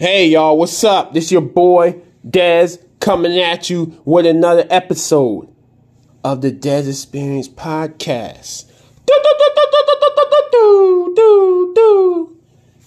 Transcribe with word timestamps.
Hey 0.00 0.28
y'all, 0.28 0.56
what's 0.56 0.82
up? 0.82 1.12
This 1.12 1.30
your 1.30 1.42
boy 1.42 2.00
Dez 2.26 2.82
coming 3.00 3.38
at 3.38 3.68
you 3.68 4.00
with 4.06 4.24
another 4.24 4.66
episode 4.70 5.54
of 6.24 6.40
the 6.40 6.50
Dez 6.50 6.88
Experience 6.88 7.50
podcast. 7.50 8.64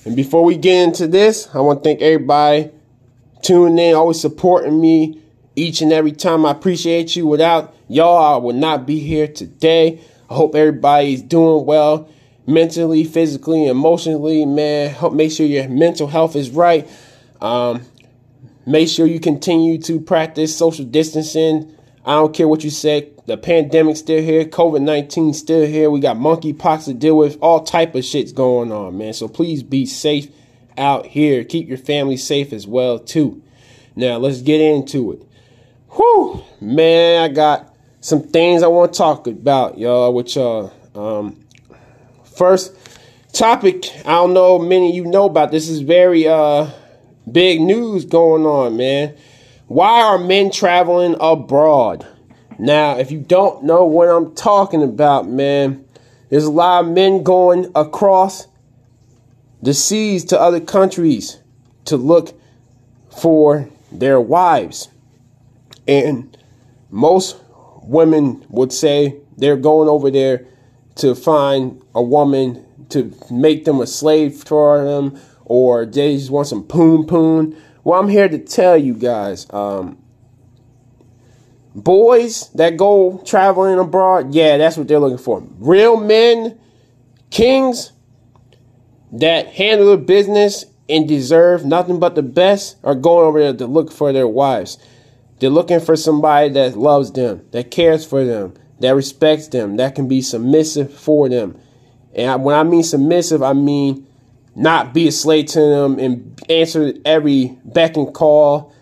And 0.05 0.15
before 0.15 0.44
we 0.44 0.57
get 0.57 0.81
into 0.81 1.05
this, 1.05 1.47
I 1.54 1.60
want 1.60 1.84
to 1.84 1.88
thank 1.88 2.02
everybody 2.02 2.71
tuning 3.43 3.77
in, 3.77 3.93
always 3.93 4.20
supporting 4.20 4.82
me 4.82 5.21
each 5.55 5.84
and 5.84 5.93
every 5.93 6.14
time. 6.14 6.48
I 6.48 6.52
appreciate 6.52 7.16
you. 7.16 7.27
Without 7.27 7.75
y'all, 7.88 8.34
I 8.34 8.43
would 8.43 8.55
not 8.55 8.88
be 8.88 8.98
here 8.98 9.27
today. 9.27 10.02
I 10.32 10.34
hope 10.34 10.55
everybody's 10.55 11.21
doing 11.21 11.68
well 11.68 12.09
mentally, 12.48 13.04
physically, 13.04 13.68
emotionally, 13.68 14.45
man. 14.45 14.89
Help 14.89 15.14
make 15.14 15.32
sure 15.32 15.45
your 15.45 15.68
mental 15.70 16.07
health 16.07 16.36
is 16.36 16.50
right. 16.50 16.89
Um, 17.44 17.82
make 18.65 18.88
sure 18.88 19.06
you 19.06 19.20
continue 19.20 19.78
to 19.84 20.00
practice 20.00 20.57
social 20.57 20.86
distancing. 20.86 21.75
I 22.06 22.14
don't 22.14 22.34
care 22.34 22.47
what 22.47 22.64
you 22.64 22.70
say. 22.70 23.11
The 23.25 23.38
pandemic's 23.38 24.00
still 24.00 24.21
here. 24.21 24.46
COVID 24.46 24.82
19 24.82 25.34
still 25.34 25.65
here. 25.65 25.89
We 25.92 26.00
got 26.00 26.18
monkeypox 26.18 26.86
to 26.86 26.93
deal 26.93 27.18
with. 27.18 27.37
All 27.42 27.64
type 27.64 27.96
of 27.96 28.04
shit's 28.04 28.32
going 28.32 28.71
on, 28.71 28.98
man. 28.98 29.14
So 29.14 29.28
please 29.28 29.61
be 29.61 29.86
safe 29.86 30.28
out 30.78 31.06
here. 31.06 31.43
Keep 31.43 31.68
your 31.68 31.78
family 31.78 32.17
safe 32.17 32.52
as 32.52 32.66
well, 32.66 32.98
too. 32.98 33.44
Now 33.95 34.17
let's 34.17 34.42
get 34.42 34.59
into 34.59 35.12
it. 35.12 35.22
Whew, 35.92 36.44
man, 36.59 37.23
I 37.23 37.28
got 37.34 37.75
some 38.02 38.23
things 38.23 38.64
I 38.64 38.67
want 38.67 38.94
to 38.94 38.98
talk 38.98 39.28
about, 39.28 39.78
y'all, 39.78 40.14
with 40.14 40.36
y'all. 40.36 40.73
Um, 40.95 41.44
First 42.36 42.75
topic, 43.31 43.86
I 44.06 44.14
don't 44.14 44.34
know 44.34 44.58
many 44.58 44.89
of 44.89 44.95
you 44.95 45.06
know 45.06 45.25
about 45.25 45.52
this 45.52 45.70
is 45.70 45.81
very 45.81 46.28
uh 46.28 46.67
big 47.31 47.61
news 47.61 48.05
going 48.05 48.45
on, 48.45 48.77
man. 48.77 49.16
Why 49.67 50.02
are 50.02 50.17
men 50.17 50.52
traveling 50.52 51.16
abroad? 51.20 52.06
Now, 52.59 52.98
if 52.98 53.11
you 53.11 53.20
don't 53.20 53.64
know 53.64 53.86
what 53.86 54.08
I'm 54.08 54.36
talking 54.36 54.84
about, 54.84 55.28
man, 55.28 55.86
there's 56.30 56.44
a 56.44 56.52
lot 56.52 56.86
of 56.86 56.92
men 56.92 57.23
going 57.23 57.72
across 57.75 58.48
the 59.61 59.73
seas 59.73 60.25
to 60.25 60.39
other 60.39 60.59
countries 60.59 61.39
to 61.86 61.98
look 61.98 62.39
for 63.09 63.70
their 63.92 64.20
wives. 64.20 64.89
And 65.88 66.38
most 66.89 67.38
women 67.81 68.45
would 68.50 68.72
say 68.72 69.17
they're 69.38 69.58
going 69.58 69.89
over 69.89 70.11
there 70.11 70.45
to 70.95 71.16
find 71.16 71.81
a 71.95 72.02
woman 72.02 72.66
to 72.89 73.14
make 73.31 73.66
them 73.66 73.81
a 73.81 73.88
slave 73.88 74.36
for 74.36 74.83
them 74.83 75.20
or 75.45 75.86
they 75.86 76.16
just 76.16 76.30
want 76.31 76.47
some 76.47 76.63
poon 76.63 77.05
poon. 77.05 77.55
Well, 77.83 77.99
I'm 77.99 78.09
here 78.09 78.30
to 78.30 78.39
tell 78.39 78.77
you 78.77 78.94
guys, 78.94 79.45
um, 79.52 79.97
boys 81.75 82.49
that 82.55 82.77
go 82.77 83.22
traveling 83.25 83.80
abroad, 83.80 84.33
yeah, 84.33 84.58
that's 84.58 84.77
what 84.77 84.88
they're 84.88 84.99
looking 84.99 85.17
for. 85.17 85.44
Real 85.59 85.97
men, 85.97 86.59
kings 87.30 87.91
that 89.11 89.47
handle 89.47 89.91
the 89.91 89.97
business 89.97 90.66
and 90.89 91.08
deserve 91.08 91.66
nothing 91.66 91.99
but 91.99 92.16
the 92.16 92.23
best 92.23 92.77
are 92.83 92.95
going 92.95 93.25
over 93.25 93.39
there 93.39 93.53
to 93.53 93.67
look 93.67 93.91
for 93.91 94.11
their 94.11 94.27
wives. 94.27 94.77
They're 95.39 95.49
looking 95.49 95.80
for 95.80 95.95
somebody 95.95 96.49
that 96.49 96.77
loves 96.77 97.11
them, 97.11 97.45
that 97.52 97.71
cares 97.71 98.05
for 98.05 98.23
them, 98.23 98.53
that 98.80 98.95
respects 98.95 99.47
them, 99.47 99.77
that 99.77 99.95
can 99.95 100.08
be 100.08 100.21
submissive 100.21 100.94
for 100.94 101.30
them. 101.30 101.59
And 102.16 102.44
when 102.44 102.55
I 102.55 102.64
mean 102.64 102.83
submissive, 102.83 103.41
I 103.41 103.53
mean 103.53 104.08
not 104.56 104.94
be 104.94 105.08
a 105.08 105.12
slave 105.12 105.48
to 105.48 105.59
them 105.59 106.00
and 106.00 106.40
answer 106.50 106.94
every 107.06 107.58
beck 107.66 107.98
and 107.98 108.14
call. 108.14 108.73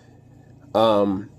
Um, 0.73 1.29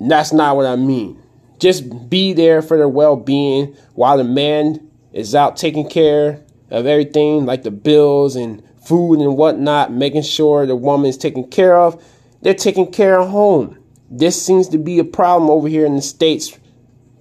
that's 0.00 0.32
not 0.32 0.56
what 0.56 0.66
I 0.66 0.76
mean. 0.76 1.22
Just 1.58 2.08
be 2.08 2.32
there 2.32 2.62
for 2.62 2.76
their 2.76 2.88
well 2.88 3.16
being 3.16 3.76
while 3.94 4.18
the 4.18 4.24
man 4.24 4.88
is 5.12 5.34
out 5.34 5.56
taking 5.56 5.88
care 5.88 6.44
of 6.70 6.86
everything 6.86 7.46
like 7.46 7.62
the 7.62 7.70
bills 7.70 8.36
and 8.36 8.62
food 8.84 9.20
and 9.20 9.36
whatnot, 9.36 9.92
making 9.92 10.22
sure 10.22 10.66
the 10.66 10.76
woman 10.76 11.08
is 11.08 11.18
taken 11.18 11.48
care 11.48 11.76
of. 11.76 12.02
They're 12.42 12.54
taking 12.54 12.92
care 12.92 13.18
of 13.18 13.30
home. 13.30 13.78
This 14.10 14.40
seems 14.40 14.68
to 14.68 14.78
be 14.78 14.98
a 14.98 15.04
problem 15.04 15.50
over 15.50 15.68
here 15.68 15.84
in 15.84 15.96
the 15.96 16.02
States 16.02 16.58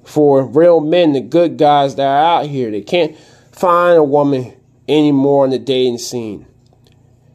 for 0.05 0.45
real 0.45 0.79
men, 0.79 1.11
the 1.11 1.21
good 1.21 1.57
guys 1.57 1.95
that 1.95 2.07
are 2.07 2.41
out 2.41 2.45
here. 2.45 2.71
They 2.71 2.81
can't 2.81 3.17
find 3.51 3.97
a 3.97 4.03
woman 4.03 4.53
anymore 4.87 5.43
on 5.43 5.49
the 5.49 5.59
dating 5.59 5.97
scene. 5.97 6.46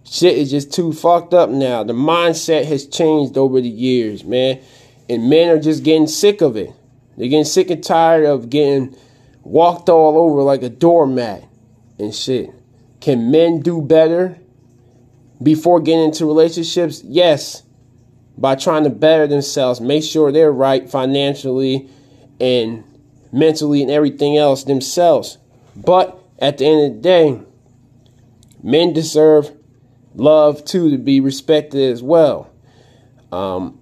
Shit 0.04 0.36
is 0.36 0.50
just 0.50 0.72
too 0.72 0.92
fucked 0.92 1.32
up 1.32 1.50
now. 1.50 1.84
The 1.84 1.92
mindset 1.92 2.64
has 2.66 2.86
changed 2.86 3.38
over 3.38 3.60
the 3.60 3.68
years, 3.68 4.24
man. 4.24 4.60
And 5.08 5.30
men 5.30 5.48
are 5.48 5.60
just 5.60 5.84
getting 5.84 6.06
sick 6.06 6.40
of 6.40 6.56
it. 6.56 6.72
They're 7.16 7.28
getting 7.28 7.44
sick 7.44 7.70
and 7.70 7.82
tired 7.82 8.24
of 8.24 8.50
getting 8.50 8.96
walked 9.42 9.88
all 9.88 10.18
over 10.18 10.42
like 10.42 10.62
a 10.62 10.68
doormat 10.68 11.44
and 11.98 12.14
shit. 12.14 12.50
Can 13.00 13.30
men 13.30 13.60
do 13.60 13.82
better 13.82 14.38
before 15.42 15.80
getting 15.80 16.06
into 16.06 16.26
relationships? 16.26 17.02
Yes. 17.04 17.62
By 18.38 18.54
trying 18.54 18.84
to 18.84 18.90
better 18.90 19.26
themselves, 19.26 19.80
make 19.80 20.04
sure 20.04 20.32
they're 20.32 20.52
right 20.52 20.88
financially 20.88 21.88
and 22.40 22.84
mentally 23.30 23.82
and 23.82 23.90
everything 23.90 24.36
else 24.36 24.64
themselves. 24.64 25.38
But 25.76 26.18
at 26.38 26.58
the 26.58 26.66
end 26.66 26.84
of 26.84 26.96
the 26.96 27.02
day, 27.02 27.40
men 28.62 28.92
deserve 28.92 29.52
love 30.14 30.64
too 30.64 30.90
to 30.90 30.98
be 30.98 31.20
respected 31.20 31.90
as 31.90 32.02
well. 32.02 32.50
Um, 33.30 33.78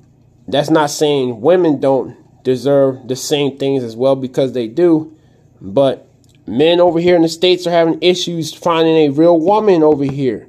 that's 0.49 0.71
not 0.71 0.91
saying 0.91 1.41
women 1.41 1.81
don't 1.81 2.17
deserve 2.43 3.09
the 3.09 3.17
same 3.17 3.59
things 3.59 3.83
as 3.83 3.97
well 3.97 4.17
because 4.17 4.53
they 4.53 4.69
do, 4.69 5.17
but 5.61 6.09
men 6.47 6.81
over 6.81 6.99
here 6.99 7.17
in 7.17 7.23
the 7.23 7.29
states 7.29 7.67
are 7.67 7.71
having 7.71 7.99
issues 8.01 8.53
finding 8.53 8.97
a 8.97 9.09
real 9.11 9.39
woman 9.39 9.83
over 9.83 10.05
here. 10.05 10.49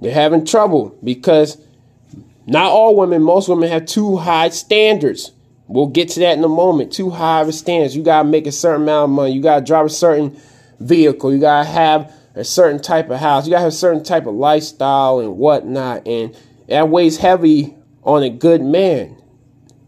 They're 0.00 0.12
having 0.12 0.44
trouble 0.44 0.96
because 1.02 1.58
not 2.46 2.70
all 2.70 2.96
women, 2.96 3.22
most 3.22 3.48
women 3.48 3.68
have 3.70 3.86
too 3.86 4.16
high 4.16 4.50
standards. 4.50 5.32
We'll 5.68 5.88
get 5.88 6.10
to 6.10 6.20
that 6.20 6.38
in 6.38 6.44
a 6.44 6.48
moment. 6.48 6.92
Too 6.92 7.10
high 7.10 7.40
of 7.40 7.48
a 7.48 7.52
standards. 7.52 7.96
You 7.96 8.04
gotta 8.04 8.28
make 8.28 8.46
a 8.46 8.52
certain 8.52 8.82
amount 8.82 9.10
of 9.10 9.16
money. 9.16 9.32
You 9.32 9.42
gotta 9.42 9.64
drive 9.64 9.86
a 9.86 9.90
certain 9.90 10.38
vehicle. 10.78 11.32
You 11.32 11.40
gotta 11.40 11.68
have 11.68 12.12
a 12.36 12.44
certain 12.44 12.80
type 12.80 13.10
of 13.10 13.18
house. 13.18 13.46
You 13.46 13.50
gotta 13.50 13.62
have 13.62 13.72
a 13.72 13.76
certain 13.76 14.04
type 14.04 14.26
of 14.26 14.34
lifestyle 14.34 15.18
and 15.20 15.36
whatnot. 15.36 16.06
And 16.06 16.36
that 16.68 16.88
weighs 16.88 17.16
heavy 17.16 17.74
on 18.02 18.22
a 18.22 18.30
good 18.30 18.62
man. 18.62 19.20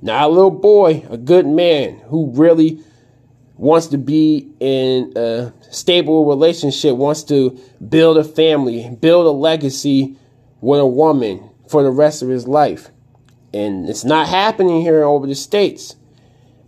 Not 0.00 0.24
a 0.24 0.28
little 0.28 0.50
boy, 0.50 1.06
a 1.10 1.18
good 1.18 1.46
man 1.46 1.98
who 2.06 2.32
really 2.32 2.82
wants 3.56 3.88
to 3.88 3.98
be 3.98 4.50
in 4.60 5.12
a 5.16 5.52
stable 5.70 6.26
relationship, 6.26 6.96
wants 6.96 7.22
to 7.24 7.58
build 7.86 8.16
a 8.16 8.24
family, 8.24 8.96
build 9.00 9.26
a 9.26 9.30
legacy 9.30 10.16
with 10.60 10.80
a 10.80 10.86
woman 10.86 11.50
for 11.68 11.82
the 11.82 11.90
rest 11.90 12.22
of 12.22 12.28
his 12.28 12.48
life. 12.48 12.88
And 13.52 13.88
it's 13.88 14.04
not 14.04 14.28
happening 14.28 14.80
here 14.80 15.02
over 15.02 15.26
the 15.26 15.34
states. 15.34 15.96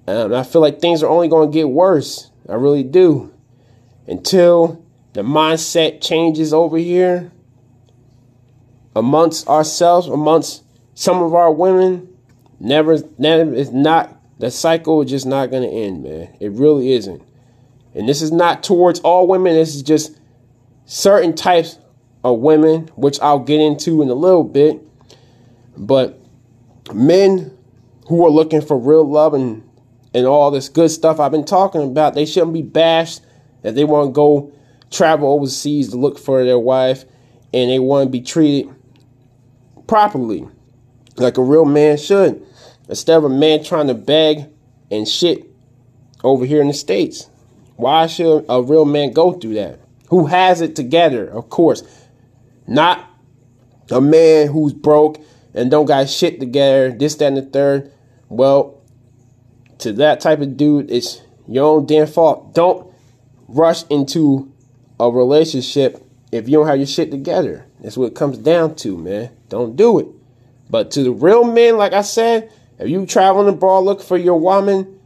Um, 0.06 0.34
I 0.34 0.42
feel 0.42 0.60
like 0.60 0.80
things 0.80 1.02
are 1.02 1.08
only 1.08 1.28
going 1.28 1.50
to 1.50 1.54
get 1.54 1.68
worse. 1.68 2.30
I 2.48 2.54
really 2.54 2.82
do. 2.82 3.32
Until 4.06 4.84
the 5.12 5.22
mindset 5.22 6.00
changes 6.00 6.52
over 6.52 6.76
here 6.76 7.32
amongst 8.94 9.48
ourselves, 9.48 10.06
amongst 10.06 10.64
some 10.94 11.22
of 11.22 11.34
our 11.34 11.52
women, 11.52 12.08
never, 12.58 12.98
never 13.18 13.54
is 13.54 13.72
not 13.72 14.16
the 14.40 14.50
cycle 14.50 15.02
is 15.02 15.10
just 15.10 15.26
not 15.26 15.50
going 15.50 15.62
to 15.62 15.68
end, 15.68 16.02
man. 16.02 16.34
It 16.40 16.52
really 16.52 16.92
isn't. 16.92 17.22
And 17.94 18.08
this 18.08 18.22
is 18.22 18.32
not 18.32 18.62
towards 18.62 18.98
all 19.00 19.26
women. 19.26 19.52
This 19.52 19.74
is 19.74 19.82
just 19.82 20.18
certain 20.86 21.34
types 21.34 21.78
of 22.24 22.38
women, 22.38 22.88
which 22.96 23.20
I'll 23.20 23.40
get 23.40 23.60
into 23.60 24.00
in 24.00 24.08
a 24.08 24.14
little 24.14 24.44
bit. 24.44 24.80
But 25.76 26.18
men 26.94 27.56
who 28.08 28.24
are 28.24 28.30
looking 28.30 28.62
for 28.62 28.78
real 28.78 29.08
love 29.08 29.34
and 29.34 29.62
and 30.12 30.26
all 30.26 30.50
this 30.50 30.68
good 30.68 30.90
stuff 30.90 31.20
I've 31.20 31.30
been 31.30 31.44
talking 31.44 31.82
about, 31.82 32.14
they 32.14 32.24
shouldn't 32.24 32.52
be 32.52 32.62
bashed 32.62 33.20
if 33.62 33.74
they 33.76 33.84
want 33.84 34.08
to 34.08 34.12
go 34.12 34.52
travel 34.90 35.28
overseas 35.30 35.90
to 35.90 35.96
look 35.96 36.18
for 36.18 36.44
their 36.44 36.58
wife 36.58 37.04
and 37.52 37.70
they 37.70 37.78
want 37.78 38.06
to 38.06 38.10
be 38.10 38.20
treated 38.20 38.72
properly 39.86 40.46
like 41.16 41.36
a 41.36 41.42
real 41.42 41.64
man 41.64 41.96
should 41.96 42.44
instead 42.88 43.16
of 43.16 43.24
a 43.24 43.28
man 43.28 43.62
trying 43.62 43.86
to 43.86 43.94
beg 43.94 44.46
and 44.90 45.08
shit 45.08 45.46
over 46.22 46.44
here 46.44 46.60
in 46.60 46.68
the 46.68 46.74
states. 46.74 47.28
Why 47.76 48.06
should 48.06 48.44
a 48.48 48.62
real 48.62 48.84
man 48.84 49.12
go 49.12 49.32
through 49.32 49.54
that? 49.54 49.80
Who 50.08 50.26
has 50.26 50.60
it 50.60 50.76
together 50.76 51.28
of 51.28 51.48
course. 51.48 51.82
Not 52.66 53.08
a 53.90 54.00
man 54.00 54.48
who's 54.48 54.72
broke 54.72 55.20
and 55.54 55.70
don't 55.70 55.86
got 55.86 56.08
shit 56.08 56.38
together, 56.38 56.92
this, 56.92 57.16
that, 57.16 57.26
and 57.26 57.36
the 57.36 57.42
third, 57.42 57.92
well, 58.28 58.80
to 59.78 59.92
that 59.94 60.20
type 60.20 60.40
of 60.40 60.56
dude, 60.56 60.90
it's 60.90 61.20
your 61.48 61.64
own 61.64 61.86
damn 61.86 62.06
fault. 62.06 62.54
Don't 62.54 62.92
rush 63.48 63.84
into 63.90 64.49
a 65.00 65.10
relationship 65.10 66.04
if 66.30 66.48
you 66.48 66.58
don't 66.58 66.66
have 66.66 66.76
your 66.76 66.86
shit 66.86 67.10
together. 67.10 67.66
That's 67.80 67.96
what 67.96 68.06
it 68.06 68.14
comes 68.14 68.38
down 68.38 68.74
to, 68.76 68.96
man. 68.96 69.30
Don't 69.48 69.74
do 69.76 69.98
it. 69.98 70.06
But 70.68 70.90
to 70.92 71.02
the 71.02 71.10
real 71.10 71.44
men, 71.44 71.76
like 71.76 71.92
I 71.92 72.02
said, 72.02 72.52
if 72.78 72.88
you 72.88 73.06
traveling 73.06 73.48
abroad 73.48 73.84
looking 73.84 74.06
for 74.06 74.16
your 74.16 74.38
woman 74.38 75.00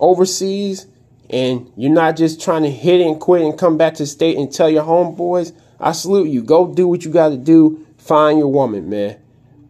overseas 0.00 0.86
and 1.30 1.70
you're 1.76 1.92
not 1.92 2.16
just 2.16 2.40
trying 2.40 2.62
to 2.62 2.70
hit 2.70 3.00
it 3.00 3.06
and 3.06 3.20
quit 3.20 3.42
and 3.42 3.58
come 3.58 3.76
back 3.76 3.94
to 3.94 4.02
the 4.02 4.06
state 4.06 4.36
and 4.36 4.52
tell 4.52 4.68
your 4.68 4.84
homeboys, 4.84 5.52
I 5.78 5.92
salute 5.92 6.28
you. 6.28 6.42
Go 6.42 6.72
do 6.72 6.88
what 6.88 7.04
you 7.04 7.10
got 7.10 7.28
to 7.28 7.36
do. 7.36 7.86
Find 7.98 8.38
your 8.38 8.48
woman, 8.48 8.88
man. 8.88 9.18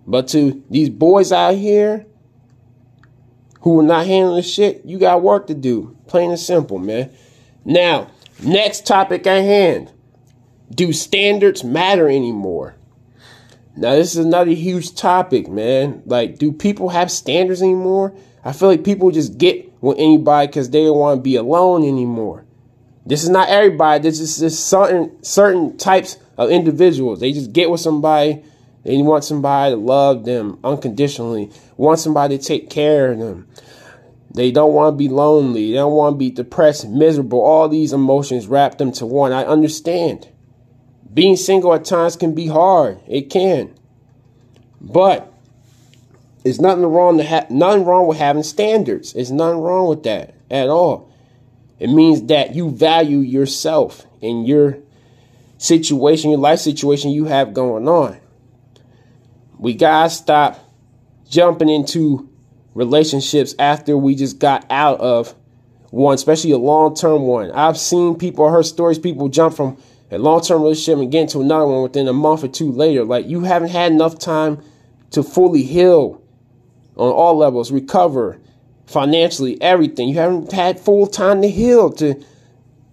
But 0.07 0.29
to 0.29 0.63
these 0.71 0.91
boys 0.91 1.33
out 1.33 1.57
here 1.57 2.07
who 3.61 3.81
are 3.81 3.85
not 3.85 4.07
handling 4.07 4.43
shit, 4.43 4.85
you 4.85 4.99
got 4.99 5.23
work 5.23 5.47
to 5.49 5.55
do. 5.55 5.97
Plain 6.07 6.31
and 6.31 6.39
simple, 6.39 6.79
man. 6.79 7.11
Now, 7.65 8.11
next 8.43 8.87
topic 8.87 9.27
at 9.27 9.43
hand. 9.43 9.91
Do 10.75 10.93
standards 10.93 11.63
matter 11.63 12.09
anymore? 12.09 12.77
Now, 13.77 13.95
this 13.95 14.15
is 14.15 14.25
another 14.25 14.53
huge 14.53 14.95
topic, 14.95 15.49
man. 15.49 16.03
Like, 16.07 16.39
do 16.39 16.53
people 16.53 16.91
have 16.91 17.11
standards 17.11 17.61
anymore? 17.63 18.15
I 18.45 18.53
feel 18.53 18.69
like 18.69 18.85
people 18.85 19.11
just 19.11 19.37
get 19.37 19.73
with 19.81 19.99
anybody 19.99 20.47
because 20.47 20.71
they 20.71 20.85
don't 20.85 20.99
want 20.99 21.19
to 21.19 21.23
be 21.23 21.37
alone 21.37 21.83
anymore. 21.83 22.45
This 23.07 23.23
is 23.23 23.29
not 23.31 23.49
everybody. 23.49 24.03
This 24.03 24.21
is 24.21 24.39
just 24.39 24.67
certain 24.67 25.23
certain 25.23 25.77
types 25.77 26.19
of 26.39 26.51
individuals. 26.51 27.21
They 27.21 27.33
just 27.33 27.53
get 27.53 27.71
with 27.71 27.81
somebody. 27.81 28.43
They 28.85 28.97
want 28.99 29.25
somebody 29.25 29.75
to 29.75 29.81
love 29.81 30.25
them 30.25 30.59
unconditionally. 30.63 31.51
Want 31.77 31.99
somebody 31.99 32.39
to 32.39 32.45
take 32.45 32.71
care 32.71 33.13
of 33.13 33.19
them. 33.19 33.49
They 34.35 34.51
don't 34.51 34.75
want 34.75 34.95
to 34.95 34.99
be 34.99 35.09
lonely. 35.09 35.71
They 35.71 35.77
don't 35.77 35.93
want 35.93 36.15
to 36.15 36.19
be 36.19 36.31
depressed, 36.31 36.89
miserable. 36.89 37.41
All 37.41 37.69
these 37.69 37.93
emotions 37.93 38.49
wrap 38.49 38.79
them 38.79 38.91
to 38.93 39.07
one. 39.07 39.33
I 39.33 39.45
understand. 39.45 40.29
Being 41.13 41.37
single 41.37 41.73
at 41.73 41.85
times 41.85 42.17
can 42.17 42.35
be 42.35 42.49
hard. 42.49 43.01
It 43.07 43.31
can. 43.31 43.73
But 44.81 45.33
it's 46.45 46.61
nothing 46.61 46.85
wrong 46.85 47.19
to 47.19 47.25
have 47.25 47.49
nothing 47.49 47.85
wrong 47.85 48.09
with 48.09 48.19
having 48.19 48.43
standards. 48.43 49.15
It's 49.15 49.31
nothing 49.31 49.61
wrong 49.61 49.89
with 49.89 50.03
that 50.03 50.35
at 50.51 50.69
all. 50.69 51.13
It 51.79 51.89
means 51.89 52.25
that 52.25 52.57
you 52.57 52.71
value 52.71 53.19
yourself 53.19 54.05
and 54.21 54.47
your 54.47 54.79
situation, 55.59 56.31
your 56.31 56.41
life 56.41 56.59
situation 56.59 57.13
you 57.13 57.27
have 57.27 57.55
going 57.55 57.89
on. 57.89 58.19
We 59.59 59.75
gotta 59.75 60.11
stop 60.11 60.59
jumping 61.29 61.69
into 61.69 62.29
relationships 62.75 63.55
after 63.59 63.97
we 63.97 64.15
just 64.15 64.39
got 64.39 64.67
out 64.71 65.01
of 65.01 65.35
one, 65.91 66.15
especially 66.15 66.51
a 66.51 66.59
long 66.59 66.95
term 66.95 67.23
one. 67.23 67.51
I've 67.53 67.79
seen 67.79 68.17
people, 68.17 68.49
heard 68.51 68.67
stories, 68.67 68.99
people 68.99 69.29
jump 69.29 69.57
from 69.57 69.79
a 70.11 70.19
long 70.19 70.41
term 70.41 70.63
relationship 70.63 71.01
and 71.01 71.11
get 71.11 71.23
into 71.23 71.41
another 71.41 71.67
one 71.67 71.83
within 71.83 72.09
a 72.09 72.13
month 72.13 72.45
or 72.45 72.49
two 72.49 72.71
later. 72.71 73.05
Like 73.05 73.27
you 73.27 73.41
haven't 73.41 73.71
had 73.71 73.93
enough 73.93 74.19
time 74.19 74.63
to 75.13 75.23
fully 75.23 75.63
heal 75.63 76.23
on 76.97 77.11
all 77.11 77.37
levels, 77.37 77.71
recover 77.73 78.41
financially, 78.87 79.61
everything. 79.63 80.09
You 80.09 80.17
haven't 80.17 80.53
had 80.53 80.81
full 80.81 81.07
time 81.07 81.43
to 81.43 81.49
heal, 81.49 81.91
to 81.93 82.23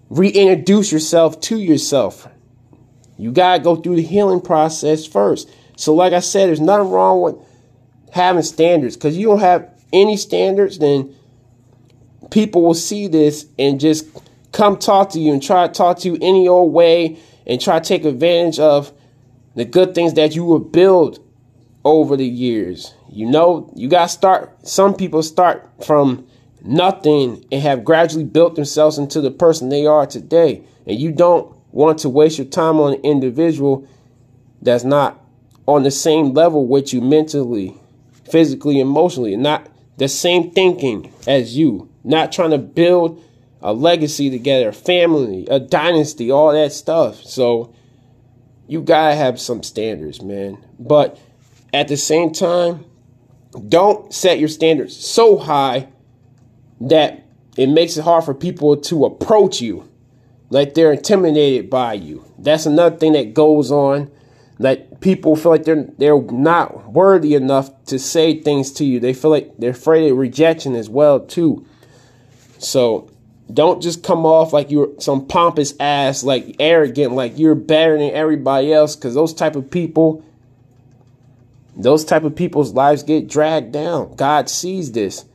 reintroduce 0.10 0.92
yourself 0.92 1.40
to 1.42 1.58
yourself. 1.58 2.28
You 3.18 3.32
got 3.32 3.58
to 3.58 3.64
go 3.64 3.76
through 3.76 3.98
the 3.98 4.02
healing 4.02 4.42
process 4.42 5.06
first. 5.06 5.50
So, 5.78 5.94
like 5.94 6.14
I 6.14 6.20
said, 6.20 6.48
there's 6.48 6.60
nothing 6.60 6.90
wrong 6.90 7.22
with 7.22 7.36
having 8.12 8.44
standards 8.44 8.96
because 8.96 9.18
you 9.18 9.28
don't 9.28 9.40
have 9.40 9.71
any 9.94 10.18
standards, 10.18 10.80
then 10.80 11.16
people 12.30 12.64
will 12.64 12.74
see 12.74 13.08
this 13.08 13.46
and 13.58 13.80
just 13.80 14.06
come 14.52 14.78
talk 14.78 15.12
to 15.12 15.20
you 15.20 15.34
and 15.34 15.42
try 15.42 15.68
to 15.68 15.74
talk 15.74 16.00
to 16.00 16.10
you 16.10 16.18
any 16.22 16.48
old 16.48 16.74
way 16.74 17.18
and 17.46 17.60
try 17.60 17.80
to 17.80 17.88
take 17.88 18.06
advantage 18.06 18.60
of 18.60 18.92
the 19.56 19.66
good 19.66 19.94
things 19.94 20.14
that 20.14 20.36
you 20.36 20.44
will 20.44 20.60
build 20.60 21.20
over 21.84 22.16
the 22.16 22.28
years. 22.28 22.94
You 23.10 23.26
know, 23.30 23.72
you 23.76 23.90
got 23.90 24.04
to 24.04 24.10
start, 24.10 24.68
some 24.68 24.94
people 24.94 25.24
start 25.24 25.70
from 25.86 26.28
nothing 26.64 27.46
and 27.52 27.62
have 27.62 27.84
gradually 27.84 28.24
built 28.24 28.56
themselves 28.56 28.98
into 28.98 29.20
the 29.22 29.32
person 29.32 29.70
they 29.70 29.86
are 29.86 30.06
today. 30.06 30.64
And 30.86 31.00
you 31.00 31.12
don't 31.12 31.54
want 31.72 32.00
to 32.00 32.10
waste 32.10 32.38
your 32.38 32.48
time 32.48 32.80
on 32.80 32.94
an 32.94 33.02
individual 33.02 33.88
that's 34.62 34.84
not 34.84 35.20
on 35.68 35.84
the 35.84 35.92
same 35.92 36.34
level 36.34 36.68
with 36.68 36.94
you 36.94 37.02
mentally, 37.02 37.76
physically, 38.30 38.80
emotionally, 38.80 39.34
and 39.34 39.44
not 39.44 39.68
the 40.02 40.08
same 40.08 40.50
thinking 40.50 41.14
as 41.28 41.56
you, 41.56 41.88
not 42.04 42.32
trying 42.32 42.50
to 42.50 42.58
build 42.58 43.24
a 43.62 43.72
legacy 43.72 44.32
together, 44.32 44.70
a 44.70 44.74
family, 44.74 45.46
a 45.48 45.60
dynasty, 45.60 46.32
all 46.32 46.52
that 46.52 46.72
stuff. 46.72 47.24
So 47.24 47.76
you 48.68 48.82
gotta 48.82 49.14
have 49.14 49.40
some 49.40 49.62
standards, 49.62 50.20
man. 50.20 50.58
But 50.80 51.20
at 51.72 51.88
the 51.88 51.98
same 51.98 52.34
time, 52.34 52.84
don't 53.70 54.12
set 54.12 54.40
your 54.40 54.50
standards 54.50 54.98
so 54.98 55.38
high 55.38 55.90
that 56.80 57.24
it 57.56 57.68
makes 57.68 57.96
it 57.96 58.04
hard 58.04 58.24
for 58.24 58.34
people 58.34 58.78
to 58.78 59.06
approach 59.06 59.62
you 59.62 59.88
like 60.50 60.74
they're 60.74 60.94
intimidated 60.94 61.70
by 61.70 61.94
you. 61.94 62.26
That's 62.40 62.66
another 62.66 62.98
thing 62.98 63.14
that 63.14 63.36
goes 63.36 63.72
on. 63.72 64.10
That 64.62 65.02
people 65.02 65.36
feel 65.36 65.52
like 65.52 65.64
they're 65.64 65.88
they're 65.98 66.22
not 66.22 66.92
worthy 66.92 67.36
enough 67.36 67.72
to 67.86 67.98
say 67.98 68.40
things 68.40 68.72
to 68.74 68.86
you. 68.86 69.00
They 69.00 69.14
feel 69.14 69.32
like 69.32 69.58
they're 69.58 69.72
afraid 69.72 70.12
of 70.12 70.18
rejection 70.18 70.76
as 70.76 70.90
well 70.90 71.20
too. 71.20 71.66
So 72.60 73.10
don't 73.52 73.82
just 73.82 74.04
come 74.04 74.26
off 74.26 74.54
like 74.54 74.72
you're 74.72 74.90
some 75.00 75.26
pompous 75.28 75.74
ass, 75.80 76.24
like 76.24 76.56
arrogant, 76.60 77.14
like 77.14 77.38
you're 77.38 77.56
better 77.56 77.98
than 77.98 78.12
everybody 78.12 78.72
else. 78.72 78.96
Because 78.96 79.16
those 79.16 79.34
type 79.34 79.56
of 79.56 79.70
people, 79.70 80.24
those 81.76 82.06
type 82.06 82.24
of 82.24 82.36
people's 82.36 82.74
lives 82.74 83.04
get 83.04 83.28
dragged 83.28 83.72
down. 83.72 84.16
God 84.16 84.50
sees 84.50 84.92
this, 84.92 85.26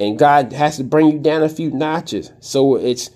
and 0.00 0.18
God 0.18 0.52
has 0.52 0.76
to 0.78 0.84
bring 0.84 1.10
you 1.10 1.18
down 1.18 1.42
a 1.42 1.48
few 1.48 1.70
notches. 1.70 2.32
So 2.40 2.76
it's 2.76 3.10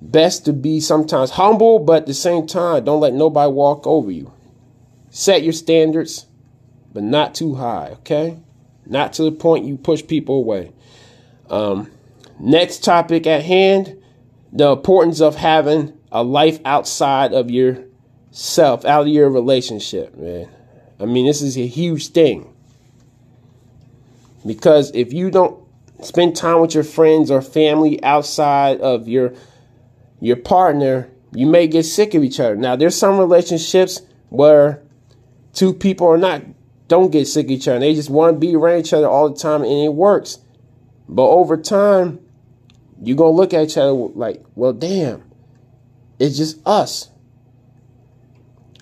best 0.00 0.44
to 0.44 0.52
be 0.52 0.80
sometimes 0.80 1.30
humble, 1.30 1.78
but 1.78 2.02
at 2.02 2.06
the 2.06 2.14
same 2.14 2.46
time, 2.46 2.84
don't 2.84 3.00
let 3.00 3.14
nobody 3.14 3.50
walk 3.50 3.86
over 3.86 4.10
you. 4.10 4.32
Set 5.10 5.42
your 5.42 5.52
standards, 5.52 6.26
but 6.92 7.02
not 7.02 7.34
too 7.34 7.56
high. 7.56 7.90
Okay, 8.00 8.38
not 8.86 9.12
to 9.14 9.24
the 9.24 9.32
point 9.32 9.66
you 9.66 9.76
push 9.76 10.06
people 10.06 10.36
away. 10.36 10.72
Um, 11.48 11.90
Next 12.42 12.82
topic 12.82 13.26
at 13.26 13.44
hand 13.44 13.98
the 14.50 14.72
importance 14.72 15.20
of 15.20 15.36
having 15.36 15.92
a 16.10 16.24
life 16.24 16.58
outside 16.64 17.34
of 17.34 17.50
yourself, 17.50 18.84
out 18.86 19.02
of 19.02 19.08
your 19.08 19.28
relationship, 19.28 20.16
man. 20.16 20.48
I 20.98 21.04
mean, 21.04 21.26
this 21.26 21.42
is 21.42 21.56
a 21.58 21.66
huge 21.66 22.08
thing. 22.08 22.52
Because 24.44 24.90
if 24.94 25.12
you 25.12 25.30
don't 25.30 25.62
spend 26.02 26.34
time 26.34 26.60
with 26.60 26.74
your 26.74 26.82
friends 26.82 27.30
or 27.30 27.42
family 27.42 28.02
outside 28.02 28.80
of 28.80 29.06
your 29.06 29.34
your 30.18 30.36
partner, 30.36 31.10
you 31.34 31.46
may 31.46 31.68
get 31.68 31.84
sick 31.84 32.14
of 32.14 32.24
each 32.24 32.40
other. 32.40 32.56
Now, 32.56 32.74
there's 32.74 32.96
some 32.96 33.18
relationships 33.18 34.00
where 34.30 34.82
two 35.52 35.72
people 35.74 36.06
are 36.06 36.18
not 36.18 36.42
don't 36.90 37.12
get 37.12 37.28
sick 37.28 37.46
of 37.46 37.52
each 37.52 37.68
other. 37.68 37.78
They 37.78 37.94
just 37.94 38.10
want 38.10 38.34
to 38.34 38.38
be 38.38 38.56
around 38.56 38.80
each 38.80 38.92
other 38.92 39.08
all 39.08 39.30
the 39.30 39.38
time 39.38 39.62
and 39.62 39.84
it 39.84 39.94
works. 39.94 40.38
But 41.08 41.28
over 41.28 41.56
time, 41.56 42.18
you're 43.00 43.16
going 43.16 43.32
to 43.32 43.36
look 43.36 43.54
at 43.54 43.62
each 43.62 43.78
other 43.78 43.92
like, 43.92 44.44
well, 44.56 44.72
damn, 44.72 45.22
it's 46.18 46.36
just 46.36 46.58
us. 46.66 47.10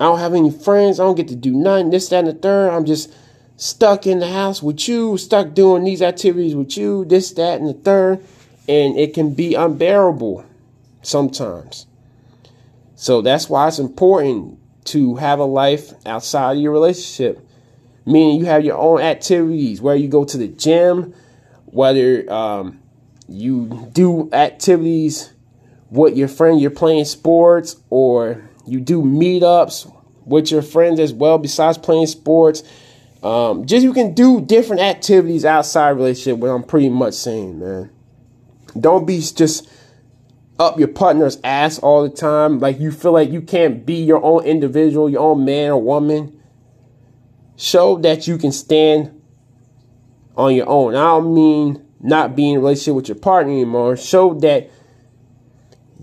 I 0.00 0.04
don't 0.04 0.18
have 0.18 0.34
any 0.34 0.50
friends. 0.50 0.98
I 0.98 1.04
don't 1.04 1.16
get 1.16 1.28
to 1.28 1.36
do 1.36 1.52
nothing, 1.52 1.90
this, 1.90 2.08
that, 2.08 2.20
and 2.20 2.28
the 2.28 2.32
third. 2.32 2.70
I'm 2.70 2.86
just 2.86 3.12
stuck 3.56 4.06
in 4.06 4.20
the 4.20 4.32
house 4.32 4.62
with 4.62 4.88
you, 4.88 5.18
stuck 5.18 5.54
doing 5.54 5.84
these 5.84 6.00
activities 6.00 6.54
with 6.54 6.76
you, 6.76 7.04
this, 7.04 7.32
that, 7.32 7.60
and 7.60 7.68
the 7.68 7.74
third. 7.74 8.24
And 8.68 8.96
it 8.98 9.12
can 9.12 9.34
be 9.34 9.54
unbearable 9.54 10.46
sometimes. 11.02 11.86
So 12.94 13.20
that's 13.20 13.50
why 13.50 13.68
it's 13.68 13.78
important 13.78 14.58
to 14.88 15.16
have 15.16 15.38
a 15.38 15.44
life 15.44 15.92
outside 16.06 16.56
of 16.56 16.62
your 16.62 16.72
relationship. 16.72 17.44
Meaning 18.06 18.40
you 18.40 18.46
have 18.46 18.64
your 18.64 18.78
own 18.78 19.00
activities, 19.00 19.82
where 19.82 19.94
you 19.94 20.08
go 20.08 20.24
to 20.24 20.36
the 20.36 20.48
gym, 20.48 21.14
whether 21.66 22.30
um, 22.32 22.80
you 23.28 23.90
do 23.92 24.30
activities 24.32 25.32
with 25.90 26.16
your 26.16 26.28
friend, 26.28 26.60
you're 26.60 26.70
playing 26.70 27.04
sports, 27.04 27.76
or 27.90 28.48
you 28.66 28.80
do 28.80 29.02
meetups 29.02 29.94
with 30.24 30.50
your 30.50 30.62
friends 30.62 31.00
as 31.00 31.12
well, 31.12 31.38
besides 31.38 31.78
playing 31.78 32.06
sports. 32.06 32.62
Um, 33.22 33.66
just 33.66 33.82
you 33.82 33.92
can 33.92 34.14
do 34.14 34.40
different 34.40 34.80
activities 34.80 35.44
outside 35.44 35.90
relationship. 35.90 36.38
What 36.38 36.48
I'm 36.48 36.62
pretty 36.62 36.88
much 36.88 37.14
saying, 37.14 37.58
man. 37.58 37.90
Don't 38.78 39.06
be 39.06 39.18
just 39.18 39.68
up 40.58 40.78
your 40.78 40.88
partner's 40.88 41.38
ass 41.44 41.78
all 41.78 42.02
the 42.02 42.14
time. 42.14 42.58
Like 42.58 42.80
you 42.80 42.90
feel 42.90 43.12
like 43.12 43.30
you 43.30 43.40
can't 43.40 43.86
be 43.86 44.02
your 44.02 44.22
own 44.22 44.44
individual, 44.44 45.08
your 45.08 45.20
own 45.20 45.44
man 45.44 45.70
or 45.70 45.82
woman. 45.82 46.40
Show 47.56 47.98
that 47.98 48.26
you 48.26 48.38
can 48.38 48.52
stand 48.52 49.20
on 50.36 50.54
your 50.54 50.68
own. 50.68 50.94
I 50.94 51.02
don't 51.02 51.34
mean 51.34 51.84
not 52.00 52.36
being 52.36 52.54
in 52.54 52.60
relationship 52.60 52.94
with 52.94 53.08
your 53.08 53.16
partner 53.16 53.52
anymore 53.52 53.96
show 53.96 54.34
that 54.34 54.70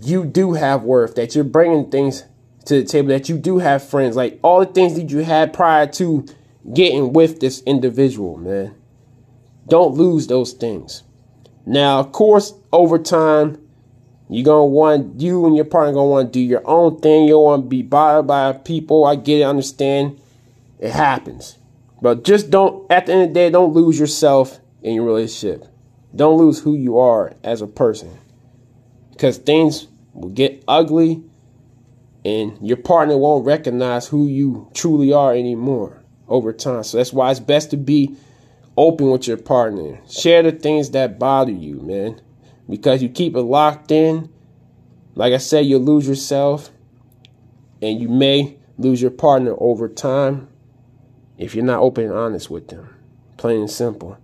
you 0.02 0.24
do 0.24 0.52
have 0.52 0.82
worth, 0.82 1.14
that 1.14 1.34
you're 1.34 1.44
bringing 1.44 1.90
things 1.90 2.24
to 2.66 2.82
the 2.82 2.84
table, 2.84 3.08
that 3.08 3.28
you 3.28 3.38
do 3.38 3.58
have 3.58 3.88
friends, 3.88 4.16
like 4.16 4.38
all 4.42 4.60
the 4.60 4.66
things 4.66 4.94
that 4.96 5.10
you 5.10 5.18
had 5.18 5.52
prior 5.52 5.86
to 5.86 6.26
getting 6.74 7.12
with 7.12 7.40
this 7.40 7.62
individual, 7.62 8.36
man. 8.36 8.74
Don't 9.68 9.94
lose 9.94 10.26
those 10.26 10.52
things. 10.52 11.02
Now, 11.64 11.98
of 11.98 12.12
course, 12.12 12.52
over 12.72 12.98
time, 12.98 13.65
you're 14.28 14.44
gonna 14.44 14.66
want 14.66 15.20
you 15.20 15.46
and 15.46 15.54
your 15.54 15.64
partner 15.64 15.92
gonna 15.92 16.08
want 16.08 16.32
to 16.32 16.38
do 16.38 16.40
your 16.40 16.62
own 16.66 17.00
thing. 17.00 17.24
You 17.24 17.34
don't 17.34 17.44
want 17.44 17.62
to 17.64 17.68
be 17.68 17.82
bothered 17.82 18.26
by 18.26 18.52
people. 18.52 19.04
I 19.04 19.14
get 19.16 19.40
it, 19.40 19.44
understand. 19.44 20.20
It 20.78 20.90
happens. 20.90 21.58
But 22.02 22.24
just 22.24 22.50
don't 22.50 22.90
at 22.90 23.06
the 23.06 23.12
end 23.12 23.22
of 23.22 23.28
the 23.28 23.34
day, 23.34 23.50
don't 23.50 23.72
lose 23.72 23.98
yourself 23.98 24.58
in 24.82 24.94
your 24.94 25.04
relationship. 25.04 25.66
Don't 26.14 26.38
lose 26.38 26.60
who 26.60 26.74
you 26.74 26.98
are 26.98 27.34
as 27.44 27.62
a 27.62 27.66
person. 27.66 28.10
Because 29.10 29.38
things 29.38 29.86
will 30.12 30.30
get 30.30 30.64
ugly 30.66 31.22
and 32.24 32.58
your 32.60 32.76
partner 32.76 33.16
won't 33.16 33.46
recognize 33.46 34.08
who 34.08 34.26
you 34.26 34.68
truly 34.74 35.12
are 35.12 35.32
anymore 35.32 36.02
over 36.28 36.52
time. 36.52 36.82
So 36.82 36.96
that's 36.96 37.12
why 37.12 37.30
it's 37.30 37.40
best 37.40 37.70
to 37.70 37.76
be 37.76 38.16
open 38.76 39.10
with 39.10 39.28
your 39.28 39.36
partner. 39.36 40.00
Share 40.10 40.42
the 40.42 40.52
things 40.52 40.90
that 40.90 41.18
bother 41.18 41.52
you, 41.52 41.80
man. 41.80 42.20
Because 42.68 43.02
you 43.02 43.08
keep 43.08 43.36
it 43.36 43.42
locked 43.42 43.90
in, 43.90 44.28
like 45.14 45.32
I 45.32 45.38
said, 45.38 45.66
you'll 45.66 45.80
lose 45.80 46.06
yourself 46.06 46.70
and 47.80 48.00
you 48.00 48.08
may 48.08 48.56
lose 48.78 49.00
your 49.00 49.10
partner 49.10 49.54
over 49.58 49.88
time 49.88 50.48
if 51.38 51.54
you're 51.54 51.64
not 51.64 51.80
open 51.80 52.04
and 52.04 52.12
honest 52.12 52.50
with 52.50 52.68
them. 52.68 52.94
Plain 53.36 53.60
and 53.60 53.70
simple. 53.70 54.18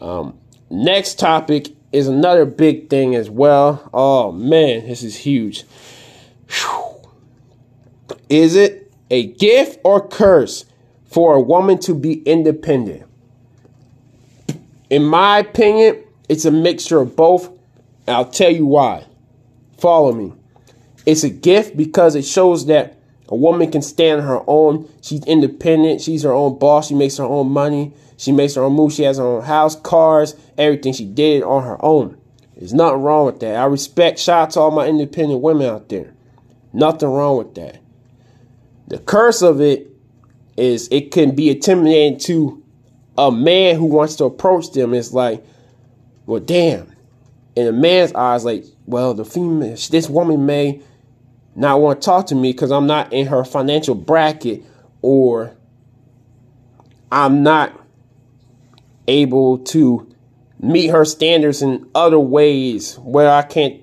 Um, 0.00 0.38
next 0.70 1.18
topic 1.18 1.74
is 1.92 2.08
another 2.08 2.44
big 2.44 2.88
thing 2.88 3.14
as 3.14 3.28
well. 3.30 3.88
Oh 3.92 4.32
man, 4.32 4.86
this 4.86 5.02
is 5.02 5.16
huge. 5.16 5.64
Whew. 6.48 6.84
Is 8.28 8.56
it 8.56 8.92
a 9.10 9.26
gift 9.26 9.80
or 9.84 10.06
curse 10.06 10.64
for 11.06 11.34
a 11.34 11.40
woman 11.40 11.78
to 11.80 11.94
be 11.94 12.22
independent? 12.22 13.04
In 14.90 15.04
my 15.04 15.38
opinion, 15.38 16.04
it's 16.28 16.44
a 16.44 16.50
mixture 16.50 17.00
of 17.00 17.16
both. 17.16 17.57
I'll 18.08 18.30
tell 18.30 18.50
you 18.50 18.66
why. 18.66 19.04
Follow 19.78 20.12
me. 20.12 20.32
It's 21.06 21.24
a 21.24 21.30
gift 21.30 21.76
because 21.76 22.14
it 22.14 22.24
shows 22.24 22.66
that 22.66 22.98
a 23.28 23.36
woman 23.36 23.70
can 23.70 23.82
stand 23.82 24.20
on 24.20 24.26
her 24.26 24.42
own. 24.46 24.90
She's 25.02 25.24
independent. 25.24 26.00
She's 26.00 26.22
her 26.22 26.32
own 26.32 26.58
boss. 26.58 26.88
She 26.88 26.94
makes 26.94 27.16
her 27.18 27.24
own 27.24 27.50
money. 27.50 27.94
She 28.16 28.32
makes 28.32 28.54
her 28.54 28.62
own 28.62 28.72
moves. 28.72 28.96
She 28.96 29.04
has 29.04 29.18
her 29.18 29.24
own 29.24 29.44
house, 29.44 29.76
cars, 29.76 30.34
everything. 30.56 30.92
She 30.92 31.04
did 31.04 31.42
on 31.42 31.62
her 31.64 31.82
own. 31.84 32.18
There's 32.56 32.74
nothing 32.74 33.02
wrong 33.02 33.26
with 33.26 33.40
that. 33.40 33.54
I 33.54 33.64
respect, 33.66 34.18
shout 34.18 34.48
out 34.48 34.50
to 34.52 34.60
all 34.60 34.70
my 34.72 34.86
independent 34.86 35.40
women 35.40 35.68
out 35.68 35.88
there. 35.88 36.12
Nothing 36.72 37.10
wrong 37.10 37.38
with 37.38 37.54
that. 37.54 37.80
The 38.88 38.98
curse 38.98 39.42
of 39.42 39.60
it 39.60 39.86
is 40.56 40.88
it 40.90 41.12
can 41.12 41.36
be 41.36 41.50
intimidating 41.50 42.18
to 42.18 42.64
a 43.16 43.30
man 43.30 43.76
who 43.76 43.84
wants 43.84 44.16
to 44.16 44.24
approach 44.24 44.72
them. 44.72 44.92
It's 44.92 45.12
like, 45.12 45.44
well, 46.26 46.40
damn. 46.40 46.92
In 47.58 47.66
a 47.66 47.72
man's 47.72 48.12
eyes, 48.12 48.44
like, 48.44 48.64
well, 48.86 49.14
the 49.14 49.24
female, 49.24 49.76
this 49.90 50.08
woman 50.08 50.46
may 50.46 50.80
not 51.56 51.80
want 51.80 52.00
to 52.00 52.04
talk 52.04 52.26
to 52.26 52.36
me 52.36 52.52
because 52.52 52.70
I'm 52.70 52.86
not 52.86 53.12
in 53.12 53.26
her 53.26 53.44
financial 53.44 53.96
bracket 53.96 54.62
or 55.02 55.56
I'm 57.10 57.42
not 57.42 57.72
able 59.08 59.58
to 59.58 60.08
meet 60.60 60.88
her 60.88 61.04
standards 61.04 61.60
in 61.60 61.88
other 61.96 62.20
ways 62.20 62.96
where 62.98 63.30
I 63.30 63.42
can't 63.42 63.82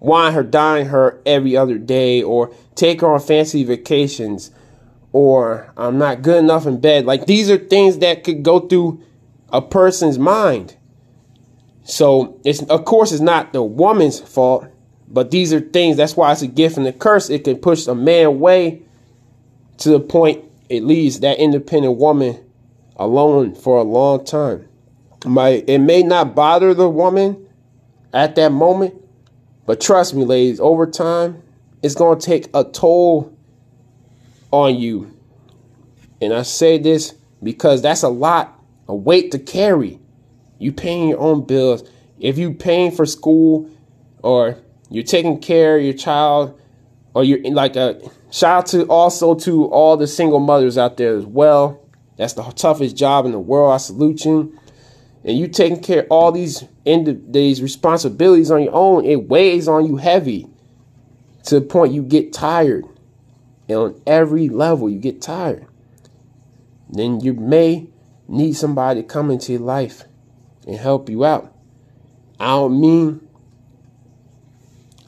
wine 0.00 0.34
her, 0.34 0.42
dine 0.42 0.86
her 0.86 1.22
every 1.24 1.56
other 1.56 1.78
day 1.78 2.22
or 2.22 2.54
take 2.74 3.00
her 3.00 3.14
on 3.14 3.20
fancy 3.20 3.64
vacations 3.64 4.50
or 5.12 5.72
I'm 5.78 5.96
not 5.96 6.20
good 6.20 6.38
enough 6.44 6.66
in 6.66 6.78
bed. 6.78 7.06
Like 7.06 7.24
these 7.24 7.50
are 7.50 7.56
things 7.56 8.00
that 8.00 8.22
could 8.22 8.42
go 8.42 8.60
through 8.60 9.02
a 9.48 9.62
person's 9.62 10.18
mind. 10.18 10.76
So 11.84 12.40
it's 12.44 12.62
of 12.62 12.84
course 12.84 13.12
it's 13.12 13.20
not 13.20 13.52
the 13.52 13.62
woman's 13.62 14.20
fault. 14.20 14.66
But 15.06 15.30
these 15.30 15.52
are 15.52 15.60
things, 15.60 15.96
that's 15.96 16.16
why 16.16 16.32
it's 16.32 16.42
a 16.42 16.48
gift 16.48 16.76
and 16.76 16.86
a 16.86 16.92
curse. 16.92 17.30
It 17.30 17.44
can 17.44 17.58
push 17.58 17.86
a 17.86 17.94
man 17.94 18.24
away 18.24 18.82
to 19.78 19.90
the 19.90 20.00
point 20.00 20.44
it 20.68 20.82
leaves 20.82 21.20
that 21.20 21.38
independent 21.38 21.98
woman 21.98 22.42
alone 22.96 23.54
for 23.54 23.78
a 23.78 23.82
long 23.82 24.24
time. 24.24 24.68
My 25.24 25.62
it 25.66 25.78
may 25.78 26.02
not 26.02 26.34
bother 26.34 26.74
the 26.74 26.88
woman 26.88 27.46
at 28.12 28.34
that 28.36 28.50
moment, 28.50 28.94
but 29.66 29.80
trust 29.80 30.14
me, 30.14 30.24
ladies, 30.24 30.60
over 30.60 30.86
time, 30.86 31.42
it's 31.82 31.94
to 31.94 32.16
take 32.18 32.48
a 32.54 32.64
toll 32.64 33.36
on 34.50 34.76
you. 34.76 35.16
And 36.20 36.32
I 36.32 36.42
say 36.42 36.78
this 36.78 37.14
because 37.42 37.82
that's 37.82 38.02
a 38.02 38.08
lot, 38.08 38.58
a 38.88 38.94
weight 38.94 39.32
to 39.32 39.38
carry. 39.38 40.00
You 40.58 40.72
paying 40.72 41.08
your 41.08 41.20
own 41.20 41.46
bills. 41.46 41.88
If 42.18 42.38
you 42.38 42.54
paying 42.54 42.90
for 42.90 43.06
school 43.06 43.70
or 44.22 44.58
you're 44.90 45.04
taking 45.04 45.40
care 45.40 45.76
of 45.76 45.84
your 45.84 45.94
child, 45.94 46.58
or 47.14 47.24
you're 47.24 47.40
like 47.52 47.76
a 47.76 48.00
shout 48.30 48.58
out 48.58 48.66
to 48.66 48.84
also 48.86 49.34
to 49.34 49.66
all 49.66 49.96
the 49.96 50.06
single 50.06 50.40
mothers 50.40 50.76
out 50.76 50.96
there 50.96 51.16
as 51.16 51.24
well. 51.24 51.80
That's 52.16 52.34
the 52.34 52.42
toughest 52.42 52.96
job 52.96 53.24
in 53.24 53.32
the 53.32 53.40
world. 53.40 53.72
I 53.72 53.78
salute 53.78 54.24
you. 54.24 54.58
And 55.24 55.38
you 55.38 55.48
taking 55.48 55.80
care 55.80 56.02
of 56.02 56.08
all 56.10 56.32
these 56.32 56.64
end 56.84 57.32
these 57.32 57.62
responsibilities 57.62 58.50
on 58.50 58.64
your 58.64 58.74
own, 58.74 59.04
it 59.04 59.28
weighs 59.28 59.68
on 59.68 59.86
you 59.86 59.96
heavy 59.96 60.46
to 61.44 61.60
the 61.60 61.66
point 61.66 61.94
you 61.94 62.02
get 62.02 62.32
tired. 62.32 62.84
And 63.68 63.78
on 63.78 64.02
every 64.06 64.48
level, 64.48 64.90
you 64.90 64.98
get 64.98 65.22
tired. 65.22 65.66
Then 66.90 67.20
you 67.20 67.32
may 67.32 67.88
need 68.28 68.52
somebody 68.54 69.00
to 69.02 69.08
come 69.08 69.30
into 69.30 69.52
your 69.52 69.62
life 69.62 70.04
and 70.66 70.76
help 70.76 71.08
you 71.08 71.24
out. 71.24 71.54
I 72.40 72.46
don't 72.46 72.80
mean 72.80 73.26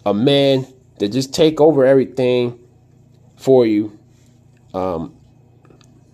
a 0.04 0.14
man 0.14 0.66
to 0.98 1.08
just 1.08 1.34
take 1.34 1.60
over 1.60 1.84
everything 1.84 2.58
for 3.36 3.66
you. 3.66 3.98
Um, 4.72 5.14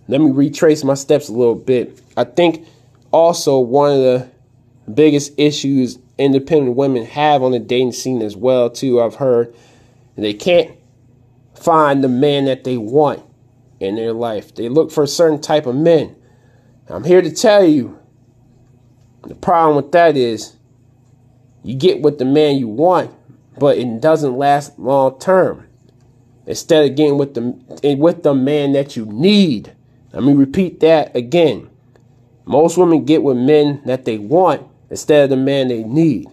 let 0.07 0.19
me 0.19 0.31
retrace 0.31 0.83
my 0.83 0.95
steps 0.95 1.29
a 1.29 1.33
little 1.33 1.55
bit. 1.55 2.01
I 2.17 2.23
think 2.23 2.67
also 3.11 3.59
one 3.59 3.91
of 3.91 3.99
the 3.99 4.29
biggest 4.93 5.33
issues 5.37 5.99
independent 6.17 6.75
women 6.75 7.05
have 7.05 7.41
on 7.41 7.51
the 7.51 7.59
dating 7.59 7.93
scene 7.93 8.21
as 8.21 8.35
well 8.35 8.69
too. 8.69 9.01
I've 9.01 9.15
heard 9.15 9.55
they 10.15 10.33
can't 10.33 10.71
find 11.55 12.03
the 12.03 12.09
man 12.09 12.45
that 12.45 12.63
they 12.63 12.77
want 12.77 13.23
in 13.79 13.95
their 13.95 14.13
life. 14.13 14.53
They 14.55 14.69
look 14.69 14.91
for 14.91 15.03
a 15.03 15.07
certain 15.07 15.41
type 15.41 15.65
of 15.65 15.75
men. 15.75 16.15
I'm 16.89 17.03
here 17.03 17.21
to 17.21 17.31
tell 17.31 17.63
you 17.63 17.97
the 19.25 19.35
problem 19.35 19.77
with 19.77 19.91
that 19.93 20.17
is 20.17 20.55
you 21.63 21.75
get 21.75 22.01
with 22.01 22.17
the 22.17 22.25
man 22.25 22.57
you 22.57 22.67
want, 22.67 23.11
but 23.57 23.77
it 23.77 24.01
doesn't 24.01 24.37
last 24.37 24.77
long 24.77 25.17
term. 25.19 25.67
Instead 26.45 26.89
of 26.89 26.97
getting 26.97 27.17
with 27.17 27.33
the 27.35 27.57
eh, 27.83 27.95
with 27.95 28.23
the 28.23 28.33
man 28.33 28.73
that 28.73 28.97
you 28.97 29.05
need. 29.05 29.73
Let 30.11 30.23
me 30.23 30.33
repeat 30.33 30.81
that 30.81 31.15
again. 31.15 31.69
Most 32.45 32.77
women 32.77 33.05
get 33.05 33.23
with 33.23 33.37
men 33.37 33.81
that 33.85 34.05
they 34.05 34.17
want 34.17 34.67
instead 34.89 35.23
of 35.23 35.29
the 35.29 35.37
man 35.37 35.69
they 35.69 35.83
need. 35.83 36.27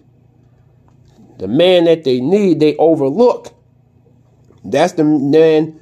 The 1.39 1.47
man 1.47 1.85
that 1.85 2.03
they 2.03 2.19
need, 2.19 2.59
they 2.59 2.75
overlook. 2.75 3.55
That's 4.63 4.93
the 4.93 5.05
man 5.05 5.79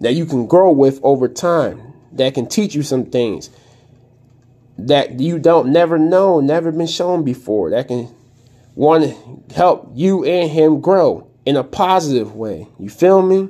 that 0.00 0.14
you 0.14 0.24
can 0.24 0.46
grow 0.46 0.70
with 0.70 1.00
over 1.02 1.28
time, 1.28 1.92
that 2.12 2.34
can 2.34 2.46
teach 2.46 2.74
you 2.74 2.82
some 2.82 3.06
things 3.06 3.50
that 4.78 5.18
you 5.18 5.38
don't 5.38 5.72
never 5.72 5.98
know, 5.98 6.40
never 6.40 6.70
been 6.70 6.86
shown 6.86 7.24
before, 7.24 7.70
that 7.70 7.88
can 7.88 8.14
want 8.74 9.02
to 9.02 9.54
help 9.54 9.90
you 9.94 10.24
and 10.24 10.48
him 10.48 10.80
grow 10.80 11.28
in 11.44 11.56
a 11.56 11.64
positive 11.64 12.36
way. 12.36 12.68
You 12.78 12.88
feel 12.88 13.20
me? 13.20 13.48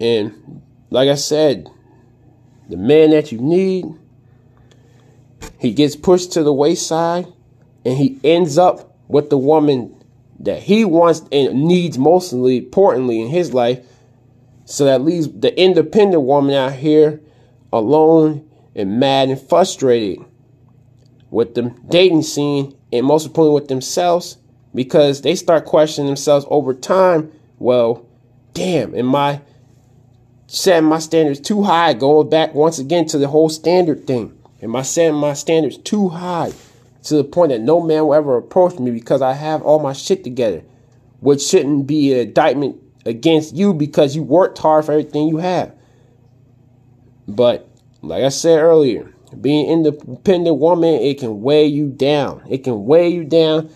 And 0.00 0.62
like 0.90 1.10
I 1.10 1.14
said, 1.14 1.68
the 2.70 2.78
man 2.78 3.10
that 3.10 3.30
you 3.30 3.38
need, 3.38 3.84
he 5.58 5.72
gets 5.72 5.94
pushed 5.94 6.32
to 6.32 6.42
the 6.42 6.52
wayside 6.52 7.26
and 7.84 7.96
he 7.96 8.18
ends 8.24 8.56
up 8.56 8.96
with 9.08 9.28
the 9.28 9.38
woman 9.38 9.94
that 10.40 10.62
he 10.62 10.84
wants 10.84 11.22
and 11.32 11.64
needs 11.64 11.98
mostly 11.98 12.58
importantly 12.58 13.20
in 13.20 13.28
his 13.28 13.52
life. 13.52 13.84
So 14.64 14.84
that 14.84 15.02
leaves 15.02 15.28
the 15.28 15.58
independent 15.60 16.22
woman 16.22 16.54
out 16.54 16.74
here 16.74 17.20
alone 17.72 18.47
and 18.78 19.00
mad 19.00 19.28
and 19.28 19.40
frustrated 19.40 20.24
with 21.30 21.54
the 21.54 21.74
dating 21.88 22.22
scene 22.22 22.74
and 22.92 23.04
most 23.04 23.26
importantly 23.26 23.60
with 23.60 23.68
themselves 23.68 24.38
because 24.74 25.22
they 25.22 25.34
start 25.34 25.66
questioning 25.66 26.06
themselves 26.06 26.46
over 26.48 26.72
time. 26.72 27.30
Well, 27.58 28.06
damn, 28.54 28.94
am 28.94 29.14
I 29.14 29.42
setting 30.46 30.88
my 30.88 31.00
standards 31.00 31.40
too 31.40 31.64
high? 31.64 31.92
Going 31.92 32.30
back 32.30 32.54
once 32.54 32.78
again 32.78 33.06
to 33.06 33.18
the 33.18 33.28
whole 33.28 33.48
standard 33.48 34.06
thing. 34.06 34.38
Am 34.62 34.74
I 34.76 34.82
setting 34.82 35.16
my 35.16 35.34
standards 35.34 35.76
too 35.78 36.08
high 36.08 36.52
to 37.04 37.16
the 37.16 37.24
point 37.24 37.50
that 37.50 37.60
no 37.60 37.80
man 37.80 38.06
will 38.06 38.14
ever 38.14 38.36
approach 38.36 38.78
me 38.78 38.90
because 38.92 39.22
I 39.22 39.32
have 39.32 39.62
all 39.62 39.80
my 39.80 39.92
shit 39.92 40.22
together? 40.22 40.62
Which 41.20 41.42
shouldn't 41.42 41.88
be 41.88 42.12
an 42.12 42.28
indictment 42.28 42.76
against 43.04 43.56
you 43.56 43.74
because 43.74 44.14
you 44.14 44.22
worked 44.22 44.58
hard 44.58 44.84
for 44.84 44.92
everything 44.92 45.26
you 45.28 45.38
have. 45.38 45.74
But 47.26 47.67
like 48.02 48.22
I 48.22 48.28
said 48.28 48.58
earlier, 48.58 49.12
being 49.40 49.68
independent 49.68 50.58
woman, 50.58 50.94
it 50.94 51.18
can 51.18 51.42
weigh 51.42 51.66
you 51.66 51.88
down. 51.88 52.42
It 52.48 52.64
can 52.64 52.86
weigh 52.86 53.08
you 53.08 53.24
down 53.24 53.70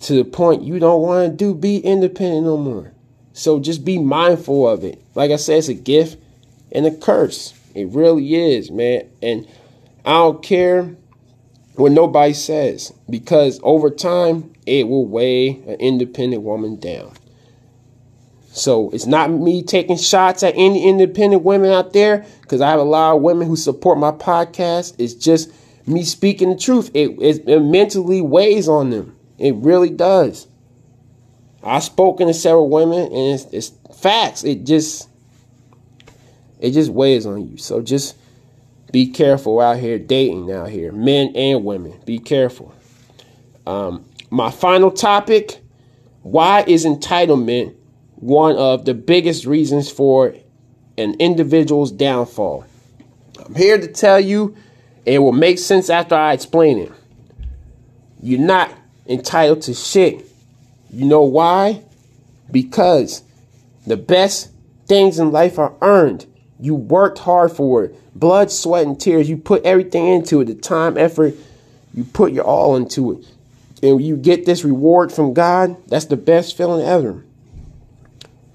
to 0.00 0.14
the 0.14 0.24
point 0.24 0.62
you 0.62 0.78
don't 0.78 1.02
want 1.02 1.30
to 1.30 1.36
do 1.36 1.54
be 1.54 1.78
independent 1.78 2.46
no 2.46 2.56
more. 2.56 2.92
So 3.32 3.60
just 3.60 3.84
be 3.84 3.98
mindful 3.98 4.68
of 4.68 4.84
it. 4.84 5.02
Like 5.14 5.30
I 5.30 5.36
said, 5.36 5.58
it's 5.58 5.68
a 5.68 5.74
gift 5.74 6.18
and 6.72 6.86
a 6.86 6.96
curse. 6.96 7.54
It 7.74 7.88
really 7.88 8.34
is, 8.34 8.70
man. 8.70 9.08
And 9.22 9.46
I 10.04 10.12
don't 10.14 10.42
care 10.42 10.96
what 11.74 11.92
nobody 11.92 12.32
says 12.32 12.92
because 13.08 13.60
over 13.62 13.90
time 13.90 14.52
it 14.66 14.88
will 14.88 15.06
weigh 15.06 15.50
an 15.50 15.76
independent 15.80 16.42
woman 16.42 16.76
down. 16.80 17.12
So 18.52 18.90
it's 18.90 19.06
not 19.06 19.30
me 19.30 19.62
taking 19.62 19.96
shots 19.96 20.42
at 20.42 20.54
any 20.56 20.88
independent 20.88 21.42
women 21.42 21.70
out 21.70 21.92
there 21.92 22.26
because 22.42 22.60
I 22.60 22.70
have 22.70 22.80
a 22.80 22.84
lot 22.84 23.14
of 23.16 23.22
women 23.22 23.46
who 23.46 23.56
support 23.56 23.98
my 23.98 24.10
podcast. 24.10 24.96
It's 24.98 25.14
just 25.14 25.52
me 25.86 26.04
speaking 26.04 26.50
the 26.50 26.56
truth. 26.56 26.90
It, 26.94 27.10
it, 27.20 27.48
it 27.48 27.60
mentally 27.60 28.20
weighs 28.20 28.68
on 28.68 28.90
them. 28.90 29.16
It 29.38 29.54
really 29.56 29.90
does. 29.90 30.48
I've 31.62 31.84
spoken 31.84 32.26
to 32.28 32.34
several 32.34 32.68
women 32.68 33.00
and 33.12 33.34
it's, 33.34 33.44
it's 33.52 33.72
facts. 34.00 34.44
It 34.44 34.64
just 34.64 35.08
it 36.60 36.72
just 36.72 36.90
weighs 36.90 37.26
on 37.26 37.48
you. 37.48 37.56
So 37.56 37.80
just 37.82 38.16
be 38.90 39.08
careful 39.08 39.60
out 39.60 39.78
here 39.78 39.98
dating 39.98 40.50
out 40.50 40.70
here, 40.70 40.92
men 40.92 41.32
and 41.36 41.64
women. 41.64 42.00
Be 42.04 42.18
careful. 42.18 42.74
Um, 43.66 44.04
my 44.30 44.50
final 44.50 44.90
topic: 44.90 45.60
Why 46.22 46.64
is 46.66 46.84
entitlement 46.84 47.74
one 48.20 48.56
of 48.56 48.84
the 48.84 48.94
biggest 48.94 49.46
reasons 49.46 49.90
for 49.90 50.34
an 50.96 51.14
individual's 51.18 51.92
downfall? 51.92 52.64
I'm 53.44 53.54
here 53.54 53.78
to 53.78 53.88
tell 53.88 54.18
you, 54.20 54.56
it 55.06 55.20
will 55.20 55.32
make 55.32 55.58
sense 55.58 55.88
after 55.88 56.14
I 56.14 56.32
explain 56.32 56.78
it. 56.78 56.92
You're 58.20 58.40
not 58.40 58.72
entitled 59.06 59.62
to 59.62 59.74
shit. 59.74 60.26
You 60.90 61.06
know 61.06 61.22
why? 61.22 61.82
Because 62.50 63.22
the 63.86 63.96
best 63.96 64.50
things 64.86 65.18
in 65.18 65.30
life 65.30 65.58
are 65.58 65.74
earned. 65.80 66.26
You 66.58 66.74
worked 66.74 67.20
hard 67.20 67.52
for 67.52 67.84
it. 67.84 68.18
Blood, 68.18 68.50
sweat, 68.50 68.86
and 68.86 69.00
tears. 69.00 69.30
You 69.30 69.36
put 69.36 69.64
everything 69.64 70.06
into 70.08 70.40
it. 70.40 70.46
The 70.46 70.54
time, 70.54 70.98
effort, 70.98 71.34
you 71.94 72.04
put 72.04 72.32
your 72.32 72.44
all 72.44 72.74
into 72.74 73.12
it. 73.12 73.26
And 73.82 74.02
you 74.02 74.16
get 74.16 74.44
this 74.44 74.64
reward 74.64 75.12
from 75.12 75.34
God, 75.34 75.76
that's 75.86 76.06
the 76.06 76.16
best 76.16 76.56
feeling 76.56 76.84
ever. 76.84 77.24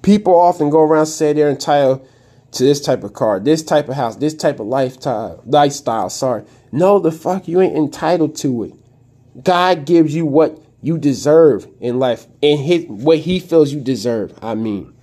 People 0.04 0.40
often 0.40 0.70
go 0.70 0.82
around 0.82 1.08
say 1.08 1.34
they're 1.34 1.50
entitled 1.50 2.08
to 2.52 2.64
this 2.64 2.80
type 2.80 3.04
of 3.04 3.14
car, 3.14 3.40
this 3.40 3.64
type 3.64 3.90
of 3.90 3.96
house, 3.96 4.18
this 4.18 4.36
type 4.36 4.60
of 4.60 4.68
lifestyle, 4.68 5.42
lifestyle, 5.46 6.10
sorry. 6.10 6.44
No, 6.72 7.00
the 7.00 7.12
fuck 7.12 7.48
you 7.48 7.62
ain't 7.62 7.76
entitled 7.76 8.36
to 8.38 8.66
it. 8.66 9.44
God 9.44 9.86
gives 9.86 10.14
you 10.14 10.26
what 10.26 10.62
you 10.82 10.98
deserve 10.98 11.68
in 11.80 11.98
life 11.98 12.28
and 12.44 12.60
his, 12.60 12.86
what 12.86 13.20
he 13.20 13.40
feels 13.40 13.74
you 13.74 13.80
deserve. 13.80 14.38
I 14.42 14.54
mean. 14.54 14.94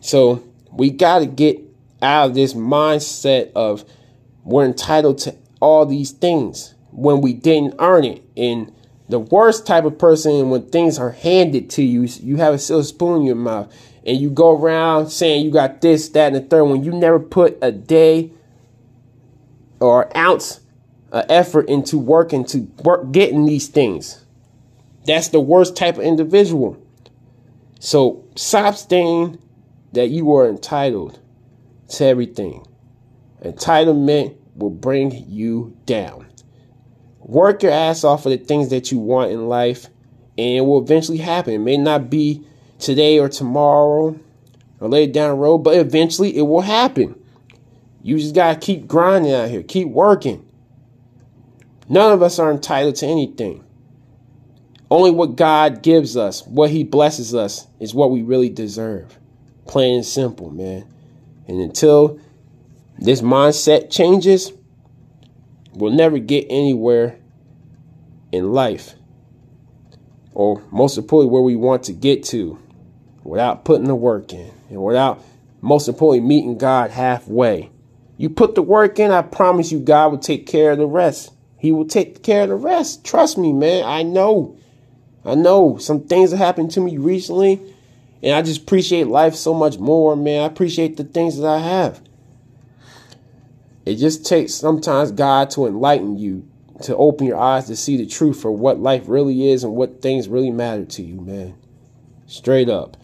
So 0.00 0.42
we 0.72 0.90
got 0.90 1.18
to 1.18 1.26
get 1.26 1.60
out 2.00 2.30
of 2.30 2.34
this 2.34 2.54
mindset 2.54 3.52
of 3.54 3.84
we're 4.44 4.64
entitled 4.64 5.18
to 5.18 5.34
all 5.60 5.84
these 5.84 6.12
things 6.12 6.74
when 6.92 7.20
we 7.20 7.32
didn't 7.32 7.74
earn 7.80 8.04
it. 8.04 8.22
And 8.36 8.72
the 9.08 9.18
worst 9.18 9.66
type 9.66 9.84
of 9.84 9.98
person 9.98 10.50
when 10.50 10.68
things 10.68 10.98
are 10.98 11.10
handed 11.10 11.70
to 11.70 11.82
you, 11.82 12.02
you 12.20 12.36
have 12.36 12.54
a 12.54 12.58
silver 12.58 12.84
spoon 12.84 13.20
in 13.20 13.26
your 13.26 13.36
mouth 13.36 13.72
and 14.04 14.20
you 14.20 14.30
go 14.30 14.56
around 14.56 15.08
saying 15.08 15.44
you 15.44 15.50
got 15.50 15.80
this, 15.80 16.08
that, 16.10 16.32
and 16.32 16.36
the 16.36 16.48
third 16.48 16.64
when 16.64 16.84
you 16.84 16.92
never 16.92 17.18
put 17.18 17.58
a 17.60 17.72
day 17.72 18.32
or 19.80 20.16
ounce 20.16 20.60
of 21.12 21.24
effort 21.28 21.68
into 21.68 21.98
working 21.98 22.44
to 22.46 22.60
work 22.82 23.12
getting 23.12 23.44
these 23.46 23.68
things. 23.68 24.24
That's 25.06 25.28
the 25.28 25.40
worst 25.40 25.76
type 25.76 25.98
of 25.98 26.04
individual. 26.04 26.82
So 27.78 28.24
stop 28.34 28.74
saying 28.76 29.38
that 29.92 30.08
you 30.08 30.34
are 30.34 30.48
entitled 30.48 31.20
to 31.90 32.04
everything. 32.04 32.66
Entitlement 33.44 34.36
will 34.56 34.70
bring 34.70 35.12
you 35.28 35.76
down. 35.86 36.25
Work 37.26 37.64
your 37.64 37.72
ass 37.72 38.04
off 38.04 38.22
for 38.22 38.28
the 38.28 38.36
things 38.36 38.68
that 38.70 38.92
you 38.92 39.00
want 39.00 39.32
in 39.32 39.48
life, 39.48 39.86
and 40.38 40.58
it 40.58 40.60
will 40.60 40.80
eventually 40.80 41.18
happen. 41.18 41.54
It 41.54 41.58
may 41.58 41.76
not 41.76 42.08
be 42.08 42.46
today 42.78 43.18
or 43.18 43.28
tomorrow 43.28 44.16
or 44.78 44.88
later 44.88 45.12
down 45.12 45.30
the 45.30 45.34
road, 45.34 45.58
but 45.58 45.76
eventually 45.76 46.36
it 46.36 46.42
will 46.42 46.60
happen. 46.60 47.20
You 48.00 48.16
just 48.16 48.36
gotta 48.36 48.60
keep 48.60 48.86
grinding 48.86 49.32
out 49.32 49.50
here, 49.50 49.64
keep 49.64 49.88
working. 49.88 50.46
None 51.88 52.12
of 52.12 52.22
us 52.22 52.38
are 52.38 52.52
entitled 52.52 52.94
to 52.96 53.06
anything. 53.06 53.64
Only 54.88 55.10
what 55.10 55.34
God 55.34 55.82
gives 55.82 56.16
us, 56.16 56.46
what 56.46 56.70
He 56.70 56.84
blesses 56.84 57.34
us, 57.34 57.66
is 57.80 57.92
what 57.92 58.12
we 58.12 58.22
really 58.22 58.50
deserve. 58.50 59.18
Plain 59.66 59.96
and 59.96 60.06
simple, 60.06 60.50
man. 60.50 60.86
And 61.48 61.60
until 61.60 62.20
this 63.00 63.20
mindset 63.20 63.90
changes, 63.90 64.52
we'll 65.76 65.92
never 65.92 66.18
get 66.18 66.46
anywhere 66.48 67.18
in 68.32 68.52
life. 68.52 68.94
Or 70.32 70.62
most 70.70 70.98
importantly, 70.98 71.32
where 71.32 71.42
we 71.42 71.56
want 71.56 71.84
to 71.84 71.92
get 71.92 72.24
to 72.24 72.58
without 73.24 73.64
putting 73.64 73.86
the 73.86 73.94
work 73.94 74.32
in 74.32 74.50
and 74.68 74.82
without, 74.82 75.22
most 75.60 75.88
importantly, 75.88 76.26
meeting 76.26 76.58
God 76.58 76.90
halfway. 76.90 77.70
You 78.16 78.30
put 78.30 78.54
the 78.54 78.62
work 78.62 78.98
in, 78.98 79.10
I 79.10 79.22
promise 79.22 79.70
you, 79.70 79.78
God 79.78 80.12
will 80.12 80.18
take 80.18 80.46
care 80.46 80.72
of 80.72 80.78
the 80.78 80.86
rest. 80.86 81.32
He 81.58 81.72
will 81.72 81.86
take 81.86 82.22
care 82.22 82.44
of 82.44 82.48
the 82.48 82.54
rest. 82.54 83.04
Trust 83.04 83.36
me, 83.36 83.52
man. 83.52 83.84
I 83.84 84.02
know. 84.02 84.58
I 85.24 85.34
know 85.34 85.76
some 85.78 86.04
things 86.04 86.30
have 86.30 86.38
happened 86.38 86.70
to 86.72 86.80
me 86.80 86.96
recently, 86.96 87.60
and 88.22 88.34
I 88.34 88.42
just 88.42 88.62
appreciate 88.62 89.08
life 89.08 89.34
so 89.34 89.52
much 89.52 89.78
more, 89.78 90.16
man. 90.16 90.42
I 90.42 90.46
appreciate 90.46 90.96
the 90.96 91.04
things 91.04 91.36
that 91.38 91.46
I 91.46 91.58
have. 91.58 92.00
It 93.86 93.96
just 93.96 94.26
takes 94.26 94.52
sometimes 94.52 95.12
God 95.12 95.48
to 95.50 95.66
enlighten 95.66 96.18
you, 96.18 96.46
to 96.82 96.96
open 96.96 97.26
your 97.26 97.38
eyes 97.38 97.68
to 97.68 97.76
see 97.76 97.96
the 97.96 98.06
truth 98.06 98.40
for 98.40 98.50
what 98.50 98.80
life 98.80 99.04
really 99.06 99.48
is 99.48 99.62
and 99.62 99.74
what 99.74 100.02
things 100.02 100.28
really 100.28 100.50
matter 100.50 100.84
to 100.84 101.02
you, 101.02 101.20
man. 101.20 101.54
Straight 102.26 102.68
up. 102.68 102.96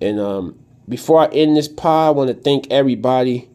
And 0.00 0.20
um, 0.20 0.58
before 0.88 1.20
I 1.20 1.26
end 1.26 1.56
this 1.56 1.66
pod, 1.66 2.08
I 2.08 2.10
want 2.10 2.28
to 2.28 2.34
thank 2.34 2.70
everybody 2.70 3.50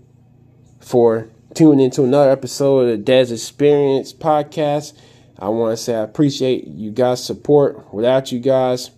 for 0.82 1.30
tuning 1.54 1.86
into 1.86 2.04
another 2.04 2.30
episode 2.30 2.90
of 2.90 3.06
the 3.06 3.12
Dez 3.12 3.32
Experience 3.32 4.12
podcast. 4.14 4.94
I 5.40 5.48
want 5.48 5.78
to 5.78 5.82
say 5.82 5.96
I 5.96 6.02
appreciate 6.02 6.68
you 6.68 6.92
guys' 6.92 7.24
support. 7.24 7.94
Without 7.94 8.34
you 8.34 8.40
guys, 8.40 8.92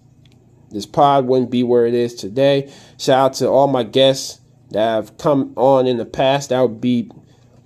this 0.72 0.88
pod 0.88 1.28
wouldn't 1.28 1.52
be 1.52 1.62
where 1.62 1.86
it 1.86 1.94
is 1.94 2.16
today. 2.16 2.74
Shout 2.98 3.20
out 3.20 3.34
to 3.36 3.48
all 3.48 3.68
my 3.68 3.84
guests 3.84 4.40
that 4.72 4.80
have 4.80 5.18
come 5.20 5.54
on 5.56 5.86
in 5.86 5.98
the 5.98 6.06
past 6.06 6.50
that 6.50 6.60
will 6.60 6.68
be 6.70 7.10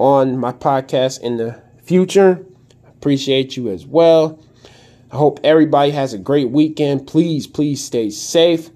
on 0.01 0.35
my 0.35 0.51
podcast 0.51 1.21
in 1.21 1.37
the 1.37 1.61
future. 1.83 2.43
Appreciate 2.87 3.55
you 3.55 3.69
as 3.69 3.85
well. 3.85 4.43
I 5.11 5.17
hope 5.17 5.39
everybody 5.43 5.91
has 5.91 6.13
a 6.13 6.17
great 6.17 6.49
weekend. 6.49 7.05
Please, 7.05 7.45
please 7.45 7.83
stay 7.83 8.09
safe. 8.09 8.71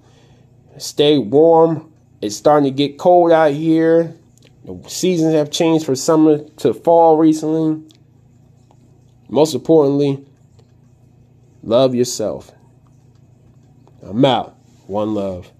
Stay 0.78 1.18
warm. 1.18 1.92
It's 2.22 2.36
starting 2.36 2.70
to 2.70 2.76
get 2.76 2.96
cold 2.96 3.32
out 3.32 3.52
here. 3.52 4.14
The 4.64 4.80
seasons 4.88 5.34
have 5.34 5.50
changed 5.50 5.84
from 5.84 5.96
summer 5.96 6.44
to 6.58 6.72
fall 6.72 7.16
recently. 7.16 7.82
Most 9.28 9.54
importantly, 9.54 10.24
love 11.64 11.94
yourself. 11.94 12.52
I'm 14.00 14.24
out. 14.24 14.56
One 14.86 15.14
love. 15.14 15.50